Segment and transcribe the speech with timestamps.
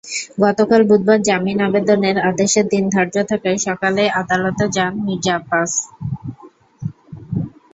[0.43, 5.71] গতকাল বুধবার জামিন আবেদনের আদেশের দিন ধার্য থাকায় সকালেই আদালতে যান মির্জা আব্বাস।